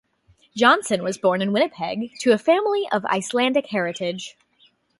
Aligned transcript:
Johnson 0.57 1.03
was 1.03 1.19
born 1.19 1.43
in 1.43 1.51
Winnipeg, 1.53 2.13
to 2.21 2.31
a 2.31 2.39
family 2.39 2.87
of 2.91 3.05
Icelandic 3.05 3.67
heritage. 3.67 4.35